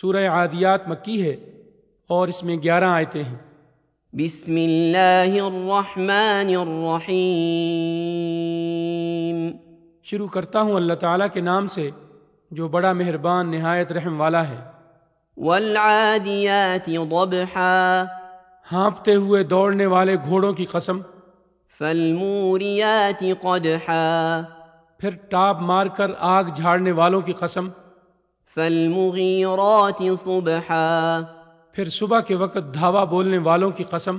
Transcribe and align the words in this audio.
سورہ 0.00 0.28
عادیات 0.28 0.88
مکی 0.88 1.22
ہے 1.22 1.36
اور 2.08 2.28
اس 2.28 2.44
میں 2.44 2.56
گیارہ 2.62 2.84
آیتیں 2.84 3.24
ہیں۔ 3.24 3.36
بسم 4.12 4.54
اللہ 4.54 5.42
الرحمن 5.42 6.56
الرحیم۔ 6.56 9.50
شروع 10.04 10.28
کرتا 10.28 10.60
ہوں 10.60 10.72
اللہ 10.72 10.94
تعالیٰ 10.94 11.26
کے 11.32 11.40
نام 11.40 11.66
سے 11.66 11.90
جو 12.50 12.68
بڑا 12.68 12.92
مہربان 12.92 13.50
نہایت 13.50 13.92
رحم 13.92 14.20
والا 14.20 14.48
ہے۔ 14.48 14.56
والعادیات 15.36 16.90
ضبحا۔ 16.90 18.04
ہانپتے 18.72 19.14
ہوئے 19.14 19.42
دوڑنے 19.42 19.86
والے 19.86 20.14
گھوڑوں 20.14 20.52
کی 20.52 20.64
قسم۔ 20.64 20.98
فالموریات 21.78 23.24
قدحا۔ 23.42 24.42
پھر 24.98 25.10
ٹاپ 25.10 25.60
مار 25.60 25.86
کر 25.86 26.10
آگ 26.18 26.44
جھاڑنے 26.44 26.92
والوں 26.92 27.20
کی 27.20 27.32
قسم۔ 27.32 27.68
فالمغیرات 28.56 30.02
صبحا. 30.24 31.20
پھر 31.72 31.88
صبح 31.88 32.20
کے 32.20 32.34
وقت 32.34 32.74
دھاوا 32.74 33.04
بولنے 33.04 33.38
والوں 33.38 33.70
کی 33.70 33.84
قسم 33.84 34.18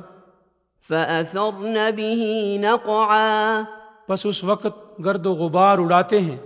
فأثرن 0.88 1.78
به 1.96 2.62
نقعا. 2.62 3.62
بس 4.10 4.26
اس 4.26 4.44
وقت 4.44 5.02
گرد 5.06 5.26
و 5.26 5.34
غبار 5.34 5.78
اڑاتے 5.78 6.22
ہیں۔ 6.22 6.38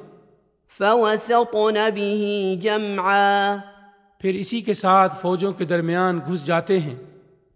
فوسطن 0.77 1.73
به 1.73 2.57
جمعا. 2.61 3.55
پھر 4.19 4.33
اسی 4.33 4.61
کے 4.61 4.73
ساتھ 4.73 5.15
فوجوں 5.21 5.51
کے 5.51 5.65
درمیان 5.65 6.19
گھس 6.27 6.45
جاتے 6.45 6.79
ہیں۔ 6.79 6.95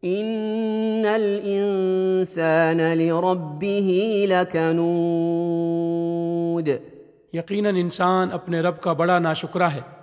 ان 0.02 1.06
الانسان 1.14 2.78
لربه 2.78 4.26
لکنود 4.26 6.70
یقیناً 7.34 7.76
انسان 7.76 8.28
اپنے 8.31 8.62
رب 8.62 8.81
کا 8.81 8.94
بڑا 8.94 9.20
ناشکرہ 9.20 9.64
ہے۔ 9.64 9.95